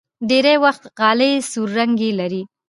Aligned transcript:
ډېری 0.29 0.55
وخت 0.63 0.83
غالۍ 0.99 1.33
سور 1.51 1.69
رنګ 1.77 1.97
لري. 2.19 2.41